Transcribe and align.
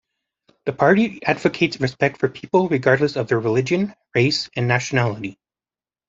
The 0.65 0.73
party 0.73 1.21
advocates 1.21 1.79
respect 1.79 2.17
for 2.17 2.27
people 2.27 2.67
regardless 2.67 3.15
of 3.15 3.27
their 3.27 3.39
religion, 3.39 3.93
race 4.15 4.49
and 4.55 4.67
nationality. 4.67 5.37